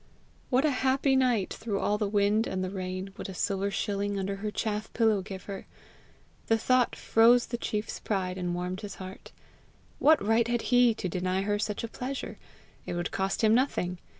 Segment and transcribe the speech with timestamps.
[0.49, 4.17] What a happy night, through all the wind and the rain, would a silver shilling
[4.17, 5.67] under her chaff pillow give her!
[6.47, 9.31] The thought froze the chief's pride, and warmed his heart.
[9.99, 12.39] What right had he to deny her such a pleasure!
[12.87, 13.99] It would cost him nothing!